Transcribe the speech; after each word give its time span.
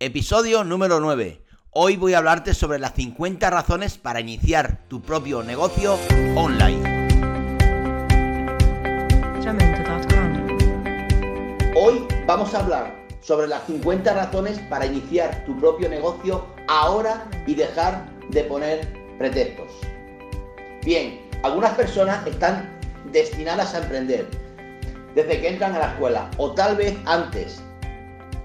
Episodio 0.00 0.62
número 0.62 1.00
9. 1.00 1.42
Hoy 1.72 1.96
voy 1.96 2.14
a 2.14 2.18
hablarte 2.18 2.54
sobre 2.54 2.78
las 2.78 2.94
50 2.94 3.50
razones 3.50 3.98
para 3.98 4.20
iniciar 4.20 4.78
tu 4.86 5.02
propio 5.02 5.42
negocio 5.42 5.98
online. 6.36 7.08
Hoy 11.74 12.06
vamos 12.28 12.54
a 12.54 12.60
hablar 12.60 12.94
sobre 13.22 13.48
las 13.48 13.66
50 13.66 14.14
razones 14.14 14.60
para 14.70 14.86
iniciar 14.86 15.44
tu 15.44 15.58
propio 15.58 15.88
negocio 15.88 16.46
ahora 16.68 17.28
y 17.48 17.56
dejar 17.56 18.08
de 18.28 18.44
poner 18.44 19.16
pretextos. 19.18 19.72
Bien, 20.84 21.28
algunas 21.42 21.74
personas 21.74 22.24
están 22.24 22.70
destinadas 23.10 23.74
a 23.74 23.78
emprender 23.78 24.28
desde 25.16 25.40
que 25.40 25.48
entran 25.48 25.74
a 25.74 25.80
la 25.80 25.88
escuela 25.88 26.30
o 26.36 26.52
tal 26.52 26.76
vez 26.76 26.96
antes 27.04 27.60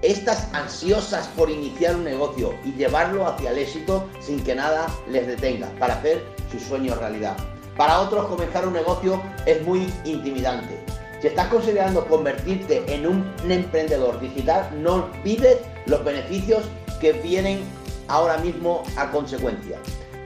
estas 0.04 0.48
ansiosas 0.52 1.28
por 1.28 1.50
iniciar 1.50 1.96
un 1.96 2.04
negocio 2.04 2.54
y 2.64 2.72
llevarlo 2.72 3.26
hacia 3.26 3.50
el 3.50 3.58
éxito 3.58 4.06
sin 4.20 4.42
que 4.44 4.54
nada 4.54 4.86
les 5.08 5.26
detenga 5.26 5.70
para 5.78 5.94
hacer 5.94 6.22
sus 6.52 6.62
sueños 6.62 6.98
realidad. 6.98 7.36
Para 7.76 8.00
otros 8.00 8.26
comenzar 8.26 8.68
un 8.68 8.74
negocio 8.74 9.22
es 9.46 9.62
muy 9.62 9.90
intimidante. 10.04 10.78
Si 11.20 11.28
estás 11.28 11.48
considerando 11.48 12.06
convertirte 12.06 12.84
en 12.86 13.06
un 13.06 13.24
emprendedor 13.48 14.20
digital, 14.20 14.70
no 14.82 14.94
olvides 14.94 15.58
los 15.86 16.04
beneficios 16.04 16.64
que 17.00 17.12
vienen 17.12 17.60
ahora 18.08 18.36
mismo 18.38 18.82
a 18.96 19.10
consecuencia. 19.10 19.78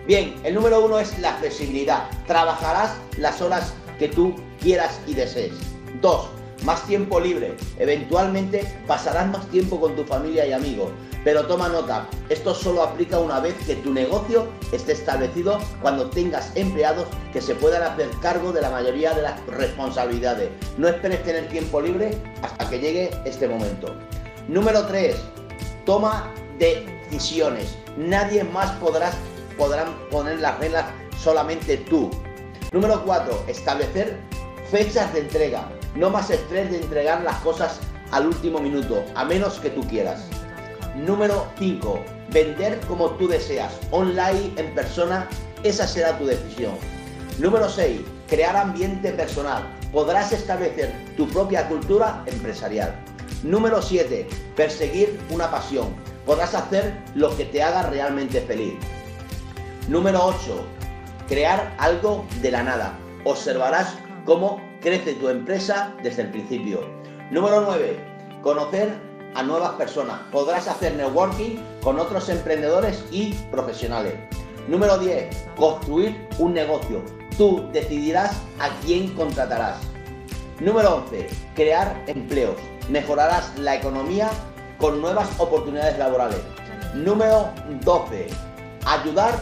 Bien, 0.07 0.35
el 0.43 0.55
número 0.55 0.85
uno 0.85 0.99
es 0.99 1.17
la 1.21 1.35
flexibilidad. 1.35 2.09
Trabajarás 2.27 2.97
las 3.17 3.41
horas 3.41 3.73
que 3.99 4.09
tú 4.09 4.35
quieras 4.61 5.01
y 5.07 5.15
desees. 5.15 5.55
Dos, 6.01 6.29
más 6.63 6.87
tiempo 6.87 7.21
libre. 7.21 7.57
Eventualmente 7.79 8.65
pasarás 8.87 9.29
más 9.29 9.47
tiempo 9.49 9.81
con 9.81 9.97
tu 9.97 10.05
familia 10.05 10.47
y 10.47 10.53
amigos. 10.53 10.91
Pero 11.25 11.47
toma 11.47 11.69
nota, 11.69 12.07
esto 12.29 12.55
solo 12.55 12.83
aplica 12.83 13.19
una 13.19 13.41
vez 13.41 13.55
que 13.67 13.77
tu 13.77 13.93
negocio 13.93 14.47
esté 14.73 14.93
establecido 14.93 15.59
cuando 15.83 16.09
tengas 16.11 16.53
empleados 16.55 17.07
que 17.33 17.43
se 17.43 17.55
puedan 17.55 17.83
hacer 17.83 18.09
cargo 18.23 18.53
de 18.53 18.63
la 18.63 18.71
mayoría 18.71 19.13
de 19.13 19.23
las 19.23 19.47
responsabilidades. 19.47 20.51
No 20.77 20.89
esperes 20.89 21.23
tener 21.25 21.49
tiempo 21.49 21.81
libre 21.81 22.17
hasta 22.43 22.69
que 22.71 22.79
llegue 22.79 23.11
este 23.25 23.49
momento. 23.49 23.95
Número 24.49 24.87
3. 24.87 25.17
Toma 25.85 26.33
decisiones. 26.59 27.77
Nadie 27.97 28.45
más 28.45 28.71
podrás, 28.77 29.15
podrán 29.57 29.95
poner 30.11 30.39
las 30.41 30.59
reglas 30.59 30.87
solamente 31.19 31.79
tú. 31.79 32.11
Número 32.73 33.03
4. 33.05 33.45
Establecer 33.49 34.17
fechas 34.71 35.13
de 35.13 35.21
entrega. 35.21 35.69
No 35.95 36.11
más 36.11 36.31
estrés 36.31 36.71
de 36.71 36.81
entregar 36.81 37.23
las 37.23 37.37
cosas 37.37 37.81
al 38.11 38.27
último 38.27 38.61
minuto, 38.61 39.05
a 39.15 39.25
menos 39.25 39.59
que 39.61 39.71
tú 39.71 39.83
quieras. 39.87 40.25
Número 40.95 41.47
5. 41.59 42.05
Vender 42.31 42.79
como 42.81 43.11
tú 43.13 43.29
deseas, 43.29 43.73
online, 43.91 44.53
en 44.57 44.75
persona, 44.75 45.29
esa 45.63 45.87
será 45.87 46.19
tu 46.19 46.27
decisión. 46.27 46.75
Número 47.39 47.69
6. 47.69 48.01
Crear 48.29 48.57
ambiente 48.57 49.13
personal. 49.13 49.63
Podrás 49.93 50.33
establecer 50.33 50.93
tu 51.17 51.29
propia 51.29 51.69
cultura 51.69 52.23
empresarial. 52.27 52.95
Número 53.43 53.81
7. 53.81 54.29
Perseguir 54.57 55.19
una 55.31 55.51
pasión. 55.51 55.89
Podrás 56.27 56.55
hacer 56.55 56.93
lo 57.15 57.35
que 57.37 57.45
te 57.47 57.63
haga 57.63 57.85
realmente 57.85 58.41
feliz. 58.43 58.75
Número 59.89 60.23
8. 60.23 60.65
Crear 61.29 61.75
algo 61.79 62.27
de 62.43 62.51
la 62.51 62.63
nada. 62.63 62.99
Observarás 63.25 63.95
cómo 64.25 64.61
crece 64.81 65.15
tu 65.15 65.29
empresa 65.29 65.95
desde 66.03 66.23
el 66.23 66.31
principio. 66.31 66.81
Número 67.31 67.61
9. 67.63 67.99
Conocer 68.43 68.93
a 69.35 69.43
nuevas 69.43 69.73
personas. 69.73 70.21
Podrás 70.33 70.69
hacer 70.69 70.95
networking 70.95 71.57
con 71.83 71.99
otros 71.99 72.29
emprendedores 72.29 73.05
y 73.11 73.33
profesionales. 73.51 74.15
Número 74.69 74.99
10. 74.99 75.49
Construir 75.57 76.29
un 76.39 76.55
negocio. 76.55 77.03
Tú 77.37 77.69
decidirás 77.73 78.37
a 78.59 78.71
quién 78.85 79.15
contratarás. 79.15 79.79
Número 80.61 80.97
11. 80.97 81.27
Crear 81.55 82.03
empleos. 82.07 82.57
Mejorarás 82.89 83.59
la 83.59 83.77
economía 83.77 84.31
con 84.79 85.01
nuevas 85.01 85.29
oportunidades 85.39 85.99
laborales. 85.99 86.41
Número 86.95 87.51
12. 87.85 88.29
Ayudar 88.87 89.35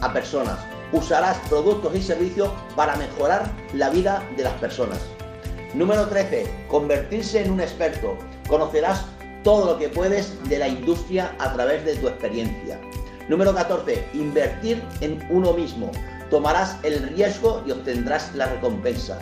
a 0.00 0.12
personas 0.12 0.58
usarás 0.92 1.38
productos 1.48 1.94
y 1.94 2.02
servicios 2.02 2.50
para 2.76 2.96
mejorar 2.96 3.50
la 3.72 3.90
vida 3.90 4.22
de 4.36 4.44
las 4.44 4.54
personas. 4.54 5.00
Número 5.74 6.06
13. 6.06 6.46
Convertirse 6.68 7.42
en 7.42 7.50
un 7.50 7.60
experto. 7.60 8.16
Conocerás 8.46 9.04
todo 9.42 9.72
lo 9.72 9.78
que 9.78 9.88
puedes 9.88 10.36
de 10.48 10.58
la 10.58 10.68
industria 10.68 11.34
a 11.38 11.52
través 11.54 11.84
de 11.84 11.96
tu 11.96 12.08
experiencia. 12.08 12.78
Número 13.28 13.54
14. 13.54 14.04
Invertir 14.14 14.82
en 15.00 15.24
uno 15.30 15.52
mismo. 15.52 15.90
Tomarás 16.30 16.76
el 16.82 17.02
riesgo 17.14 17.62
y 17.66 17.70
obtendrás 17.70 18.34
la 18.34 18.46
recompensa. 18.46 19.18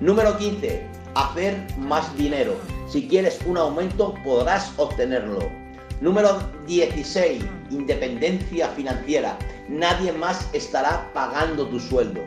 Número 0.00 0.36
15. 0.36 0.86
Hacer 1.14 1.66
más 1.78 2.14
dinero. 2.16 2.54
Si 2.88 3.08
quieres 3.08 3.38
un 3.46 3.56
aumento 3.56 4.14
podrás 4.22 4.72
obtenerlo. 4.76 5.65
Número 6.02 6.38
16. 6.66 7.42
Independencia 7.70 8.68
financiera. 8.68 9.38
Nadie 9.66 10.12
más 10.12 10.46
estará 10.52 11.10
pagando 11.14 11.66
tu 11.68 11.80
sueldo. 11.80 12.20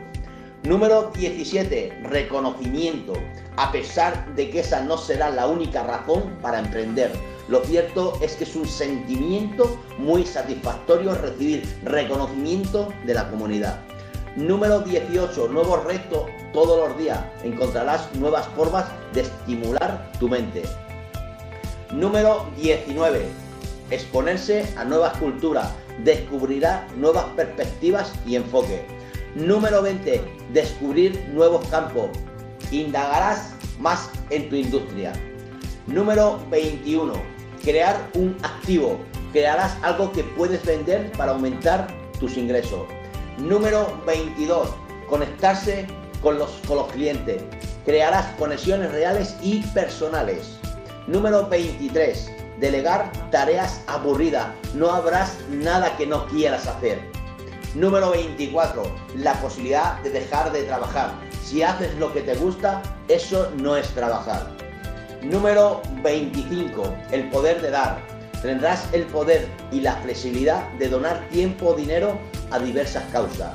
Número 0.64 1.12
17. 1.14 2.00
Reconocimiento. 2.02 3.12
A 3.56 3.70
pesar 3.70 4.34
de 4.34 4.50
que 4.50 4.60
esa 4.60 4.82
no 4.82 4.98
será 4.98 5.30
la 5.30 5.46
única 5.46 5.84
razón 5.84 6.36
para 6.42 6.58
emprender. 6.58 7.12
Lo 7.48 7.62
cierto 7.64 8.18
es 8.20 8.34
que 8.34 8.42
es 8.42 8.56
un 8.56 8.66
sentimiento 8.66 9.80
muy 9.98 10.26
satisfactorio 10.26 11.14
recibir 11.14 11.62
reconocimiento 11.84 12.92
de 13.06 13.14
la 13.14 13.30
comunidad. 13.30 13.78
Número 14.34 14.80
18. 14.80 15.46
Nuevos 15.46 15.84
retos 15.84 16.24
todos 16.52 16.88
los 16.88 16.98
días. 16.98 17.20
Encontrarás 17.44 18.12
nuevas 18.16 18.48
formas 18.48 18.86
de 19.12 19.20
estimular 19.20 20.10
tu 20.18 20.28
mente. 20.28 20.64
Número 21.92 22.46
19 22.56 23.49
exponerse 23.90 24.66
a 24.76 24.84
nuevas 24.84 25.16
culturas, 25.18 25.68
descubrirá 26.04 26.86
nuevas 26.96 27.24
perspectivas 27.36 28.12
y 28.26 28.36
enfoque. 28.36 28.84
Número 29.34 29.82
20. 29.82 30.22
Descubrir 30.52 31.24
nuevos 31.32 31.66
campos. 31.68 32.10
Indagarás 32.70 33.54
más 33.78 34.10
en 34.30 34.48
tu 34.48 34.56
industria. 34.56 35.12
Número 35.86 36.40
21. 36.50 37.12
Crear 37.62 37.96
un 38.14 38.36
activo. 38.42 38.98
Crearás 39.32 39.76
algo 39.82 40.10
que 40.12 40.24
puedes 40.24 40.64
vender 40.64 41.12
para 41.12 41.32
aumentar 41.32 41.86
tus 42.18 42.36
ingresos. 42.36 42.86
Número 43.38 44.00
22. 44.06 44.68
Conectarse 45.08 45.86
con 46.22 46.38
los, 46.38 46.50
con 46.66 46.76
los 46.76 46.92
clientes. 46.92 47.42
Crearás 47.84 48.26
conexiones 48.38 48.90
reales 48.92 49.36
y 49.42 49.60
personales. 49.72 50.58
Número 51.06 51.48
23 51.48 52.39
Delegar 52.60 53.10
tareas 53.30 53.80
aburridas. 53.86 54.48
No 54.74 54.90
habrás 54.90 55.38
nada 55.48 55.96
que 55.96 56.06
no 56.06 56.26
quieras 56.26 56.66
hacer. 56.66 57.00
Número 57.74 58.10
24. 58.10 58.82
La 59.16 59.32
posibilidad 59.40 59.98
de 60.02 60.10
dejar 60.10 60.52
de 60.52 60.64
trabajar. 60.64 61.14
Si 61.42 61.62
haces 61.62 61.94
lo 61.96 62.12
que 62.12 62.20
te 62.20 62.34
gusta, 62.34 62.82
eso 63.08 63.50
no 63.56 63.76
es 63.76 63.88
trabajar. 63.94 64.46
Número 65.22 65.80
25. 66.02 66.82
El 67.12 67.30
poder 67.30 67.62
de 67.62 67.70
dar. 67.70 67.98
Tendrás 68.42 68.86
el 68.92 69.04
poder 69.04 69.48
y 69.72 69.80
la 69.80 69.96
flexibilidad 69.96 70.68
de 70.72 70.88
donar 70.88 71.26
tiempo 71.30 71.68
o 71.68 71.74
dinero 71.74 72.18
a 72.50 72.58
diversas 72.58 73.04
causas. 73.12 73.52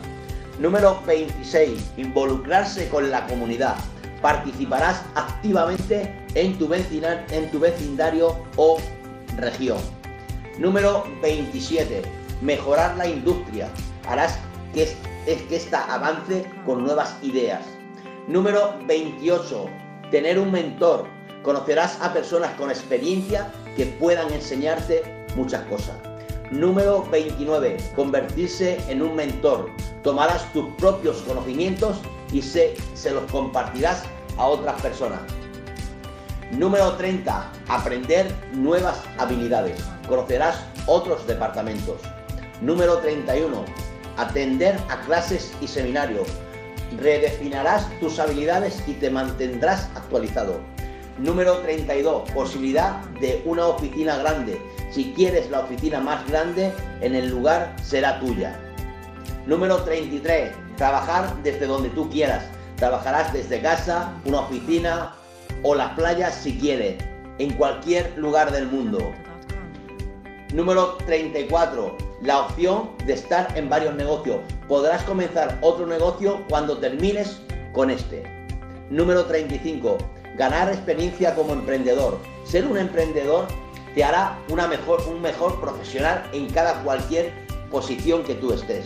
Número 0.60 1.00
26. 1.06 1.92
Involucrarse 1.98 2.90
con 2.90 3.12
la 3.12 3.28
comunidad. 3.28 3.76
Participarás 4.22 5.04
activamente 5.14 6.26
en 6.34 6.58
tu, 6.58 6.74
en 6.74 7.52
tu 7.52 7.60
vecindario 7.60 8.38
o 8.56 8.80
región. 9.38 9.78
Número 10.58 11.04
27. 11.22 12.02
Mejorar 12.42 12.96
la 12.98 13.08
industria. 13.08 13.70
Harás 14.08 14.38
que, 14.74 14.84
es, 14.84 14.96
que 15.26 15.56
esta 15.56 15.94
avance 15.94 16.46
con 16.66 16.84
nuevas 16.84 17.16
ideas. 17.22 17.62
Número 18.28 18.76
28. 18.88 19.66
Tener 20.12 20.40
un 20.40 20.52
mentor. 20.52 21.06
Conocerás 21.44 22.02
a 22.02 22.14
personas 22.14 22.52
con 22.56 22.70
experiencia 22.70 23.52
que 23.76 23.86
puedan 23.86 24.32
enseñarte 24.34 25.04
muchas 25.36 25.62
cosas. 25.64 25.96
Número 26.52 27.04
29. 27.12 27.78
Convertirse 27.96 28.80
en 28.88 29.02
un 29.02 29.16
mentor. 29.16 29.70
Tomarás 30.04 30.52
tus 30.54 30.74
propios 30.76 31.18
conocimientos 31.24 31.98
y 32.32 32.42
se, 32.42 32.76
se 32.94 33.12
los 33.12 33.30
compartirás 33.32 34.04
a 34.38 34.46
otras 34.48 34.82
personas. 34.82 35.20
Número 36.52 36.94
30. 36.94 37.52
Aprender 37.68 38.32
nuevas 38.54 39.02
habilidades. 39.18 39.82
Conocerás 40.08 40.64
otros 40.86 41.26
departamentos. 41.26 42.00
Número 42.62 43.00
31. 43.00 43.66
Atender 44.18 44.78
a 44.90 45.02
clases 45.02 45.54
y 45.60 45.68
seminarios. 45.68 46.28
Redefinirás 46.98 47.90
tus 48.00 48.20
habilidades 48.20 48.82
y 48.88 48.94
te 48.94 49.10
mantendrás 49.10 49.90
actualizado. 49.96 50.60
Número 51.18 51.58
32, 51.60 52.30
posibilidad 52.32 53.00
de 53.22 53.42
una 53.46 53.66
oficina 53.68 54.18
grande. 54.18 54.62
Si 54.92 55.14
quieres 55.14 55.50
la 55.50 55.62
oficina 55.62 56.00
más 56.00 56.28
grande, 56.28 56.72
en 57.02 57.16
el 57.16 57.30
lugar 57.30 57.76
será 57.82 58.20
tuya. 58.20 58.60
Número 59.48 59.78
33, 59.84 60.52
trabajar 60.78 61.34
desde 61.42 61.66
donde 61.66 61.90
tú 61.90 62.10
quieras. 62.10 62.46
Trabajarás 62.76 63.34
desde 63.34 63.62
casa, 63.62 64.14
una 64.26 64.42
oficina 64.42 65.14
o 65.64 65.76
las 65.76 65.94
playas 65.94 66.36
si 66.36 66.58
quieres, 66.58 66.96
en 67.40 67.54
cualquier 67.54 68.18
lugar 68.18 68.52
del 68.52 68.68
mundo. 68.68 69.14
Número 70.54 70.98
34, 71.06 71.98
la 72.22 72.42
opción 72.42 72.92
de 73.06 73.14
estar 73.14 73.48
en 73.58 73.70
varios 73.70 73.96
negocios. 73.96 74.38
Podrás 74.68 75.04
comenzar 75.04 75.58
otro 75.62 75.86
negocio 75.86 76.42
cuando 76.50 76.78
termines 76.78 77.42
con 77.74 77.90
este. 77.90 78.24
Número 78.90 79.26
35, 79.26 79.98
ganar 80.38 80.70
experiencia 80.70 81.36
como 81.36 81.54
emprendedor. 81.54 82.20
Ser 82.46 82.66
un 82.68 82.78
emprendedor 82.78 83.48
te 83.96 84.04
hará 84.04 84.38
una 84.50 84.68
mejor, 84.68 85.02
un 85.08 85.22
mejor 85.22 85.60
profesional 85.60 86.30
en 86.34 86.50
cada 86.50 86.84
cualquier 86.84 87.34
posición 87.72 88.24
que 88.24 88.36
tú 88.36 88.54
estés. 88.54 88.86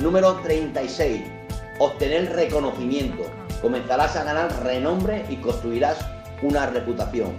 Número 0.00 0.34
36, 0.42 1.22
obtener 1.78 2.32
reconocimiento. 2.32 3.24
Comenzarás 3.62 4.16
a 4.16 4.24
ganar 4.24 4.62
renombre 4.62 5.24
y 5.28 5.36
construirás 5.36 5.98
una 6.42 6.66
reputación. 6.66 7.32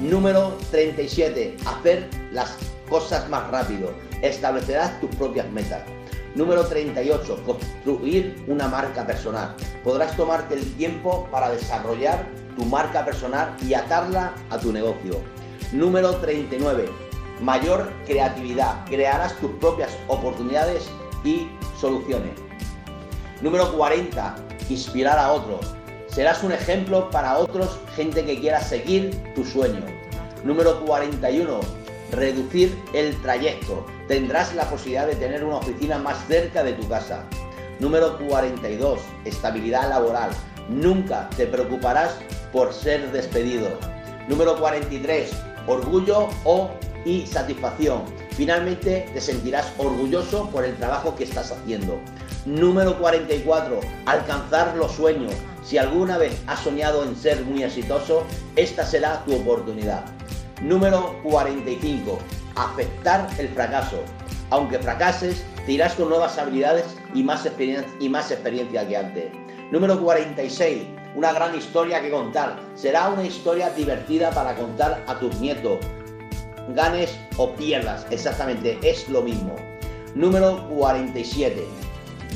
Número 0.00 0.56
37, 0.70 1.56
hacer 1.66 2.08
las 2.32 2.56
cosas 2.88 3.28
más 3.28 3.50
rápido. 3.50 3.92
Establecerás 4.22 5.00
tus 5.00 5.14
propias 5.16 5.50
metas. 5.50 5.82
Número 6.34 6.64
38, 6.64 7.42
construir 7.44 8.44
una 8.46 8.68
marca 8.68 9.06
personal. 9.06 9.54
Podrás 9.82 10.16
tomarte 10.16 10.54
el 10.54 10.74
tiempo 10.74 11.28
para 11.30 11.50
desarrollar 11.50 12.26
tu 12.56 12.64
marca 12.64 13.04
personal 13.04 13.56
y 13.66 13.74
atarla 13.74 14.34
a 14.50 14.58
tu 14.58 14.72
negocio. 14.72 15.20
Número 15.72 16.14
39, 16.16 16.88
mayor 17.40 17.90
creatividad. 18.06 18.84
Crearás 18.86 19.34
tus 19.36 19.50
propias 19.52 19.96
oportunidades 20.06 20.88
y 21.24 21.48
soluciones. 21.78 22.32
Número 23.40 23.72
40, 23.76 24.36
inspirar 24.68 25.18
a 25.18 25.32
otros. 25.32 25.74
Serás 26.08 26.42
un 26.42 26.52
ejemplo 26.52 27.10
para 27.10 27.38
otros, 27.38 27.78
gente 27.94 28.24
que 28.24 28.40
quiera 28.40 28.60
seguir 28.60 29.16
tu 29.34 29.44
sueño. 29.44 29.84
Número 30.44 30.84
41, 30.84 31.60
reducir 32.12 32.76
el 32.94 33.20
trayecto. 33.22 33.84
Tendrás 34.08 34.54
la 34.54 34.68
posibilidad 34.70 35.06
de 35.06 35.16
tener 35.16 35.44
una 35.44 35.56
oficina 35.56 35.98
más 35.98 36.16
cerca 36.26 36.62
de 36.62 36.72
tu 36.72 36.88
casa. 36.88 37.24
Número 37.78 38.18
42, 38.18 39.00
estabilidad 39.24 39.88
laboral. 39.88 40.30
Nunca 40.68 41.28
te 41.36 41.46
preocuparás 41.46 42.14
por 42.52 42.72
ser 42.72 43.12
despedido. 43.12 43.68
Número 44.28 44.58
43, 44.58 45.30
orgullo 45.66 46.28
o 46.44 46.70
y 47.04 47.26
satisfacción. 47.26 48.02
Finalmente 48.30 49.08
te 49.12 49.20
sentirás 49.20 49.72
orgulloso 49.78 50.48
por 50.50 50.64
el 50.64 50.76
trabajo 50.76 51.14
que 51.16 51.24
estás 51.24 51.52
haciendo. 51.52 52.00
Número 52.48 52.98
44, 52.98 53.78
alcanzar 54.06 54.74
los 54.74 54.92
sueños. 54.92 55.34
Si 55.62 55.76
alguna 55.76 56.16
vez 56.16 56.42
has 56.46 56.60
soñado 56.60 57.04
en 57.04 57.14
ser 57.14 57.44
muy 57.44 57.62
exitoso, 57.62 58.24
esta 58.56 58.86
será 58.86 59.22
tu 59.26 59.36
oportunidad. 59.36 60.06
Número 60.62 61.14
45. 61.24 62.18
Aceptar 62.56 63.28
el 63.38 63.50
fracaso. 63.50 63.98
Aunque 64.48 64.78
fracases, 64.78 65.44
te 65.66 65.72
irás 65.72 65.92
con 65.92 66.08
nuevas 66.08 66.38
habilidades 66.38 66.86
y 67.12 67.22
más, 67.22 67.46
y 68.00 68.08
más 68.08 68.30
experiencia 68.30 68.88
que 68.88 68.96
antes. 68.96 69.30
Número 69.70 70.00
46. 70.00 70.84
Una 71.16 71.34
gran 71.34 71.54
historia 71.54 72.00
que 72.00 72.10
contar. 72.10 72.58
Será 72.76 73.10
una 73.10 73.24
historia 73.24 73.68
divertida 73.68 74.30
para 74.30 74.56
contar 74.56 75.04
a 75.06 75.18
tus 75.18 75.38
nietos. 75.38 75.80
Ganes 76.74 77.14
o 77.36 77.50
pierdas, 77.52 78.06
exactamente, 78.10 78.78
es 78.82 79.06
lo 79.10 79.20
mismo. 79.20 79.54
Número 80.14 80.66
47. 80.70 81.87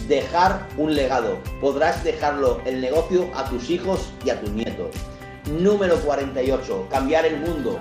Dejar 0.09 0.67
un 0.77 0.95
legado. 0.95 1.39
Podrás 1.61 2.03
dejarlo 2.03 2.61
el 2.65 2.81
negocio 2.81 3.29
a 3.35 3.49
tus 3.49 3.71
hijos 3.71 4.13
y 4.25 4.31
a 4.31 4.41
tus 4.41 4.51
nietos. 4.51 4.95
Número 5.51 5.97
48. 6.01 6.89
Cambiar 6.91 7.25
el 7.25 7.39
mundo. 7.39 7.79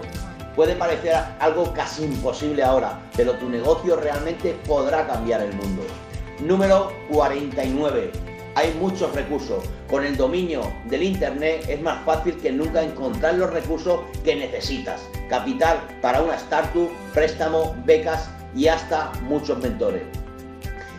Puede 0.55 0.75
parecer 0.75 1.15
algo 1.39 1.73
casi 1.73 2.03
imposible 2.03 2.61
ahora, 2.63 3.01
pero 3.15 3.33
tu 3.33 3.49
negocio 3.49 3.95
realmente 3.95 4.55
podrá 4.67 5.07
cambiar 5.07 5.41
el 5.41 5.53
mundo. 5.53 5.83
Número 6.39 6.91
49. 7.09 8.11
Hay 8.55 8.73
muchos 8.79 9.13
recursos. 9.15 9.63
Con 9.89 10.05
el 10.05 10.17
dominio 10.17 10.61
del 10.85 11.03
Internet 11.03 11.65
es 11.69 11.81
más 11.81 12.03
fácil 12.05 12.37
que 12.37 12.51
nunca 12.51 12.83
encontrar 12.83 13.35
los 13.35 13.49
recursos 13.49 14.01
que 14.23 14.35
necesitas. 14.35 15.01
Capital 15.29 15.79
para 16.01 16.21
una 16.21 16.35
startup, 16.35 16.89
préstamo, 17.13 17.75
becas 17.85 18.29
y 18.55 18.67
hasta 18.67 19.11
muchos 19.23 19.57
mentores. 19.59 20.03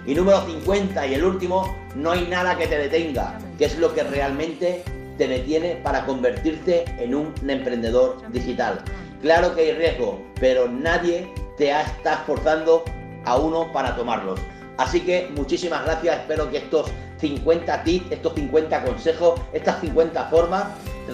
Y 0.06 0.14
número 0.14 0.44
50 0.44 1.06
y 1.06 1.14
el 1.14 1.25
último, 1.25 1.76
no 1.94 2.10
hay 2.10 2.26
nada 2.26 2.56
que 2.58 2.66
te 2.66 2.76
detenga, 2.76 3.38
que 3.56 3.66
es 3.66 3.78
lo 3.78 3.94
que 3.94 4.02
realmente 4.02 4.82
te 5.16 5.28
detiene 5.28 5.76
para 5.76 6.04
convertirte 6.04 6.84
en 6.99 7.14
un 7.14 7.32
emprendedor 7.49 8.16
digital. 8.32 8.82
Claro 9.20 9.54
que 9.54 9.62
hay 9.62 9.72
riesgo, 9.72 10.20
pero 10.40 10.69
nadie 10.69 11.32
te 11.56 11.70
está 11.70 12.14
esforzando 12.14 12.84
a 13.25 13.37
uno 13.37 13.70
para 13.72 13.94
tomarlos. 13.94 14.40
Así 14.78 15.00
que 15.00 15.31
muchísimas 15.37 15.84
gracias, 15.84 16.19
espero 16.20 16.50
que 16.50 16.58
estos 16.58 16.90
50 17.20 17.84
tips, 17.84 18.10
estos 18.10 18.34
50 18.34 18.84
consejos, 18.84 19.40
estas 19.52 19.81
50 19.81 20.25
formas 20.25 20.64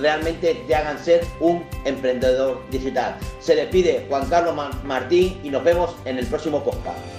realmente 0.00 0.54
te 0.66 0.74
hagan 0.74 0.98
ser 0.98 1.22
un 1.40 1.64
emprendedor 1.84 2.62
digital. 2.70 3.16
Se 3.40 3.54
despide 3.54 4.06
Juan 4.08 4.26
Carlos 4.30 4.54
Martín 4.84 5.38
y 5.42 5.50
nos 5.50 5.62
vemos 5.64 5.94
en 6.06 6.18
el 6.18 6.26
próximo 6.26 6.64
podcast. 6.64 7.17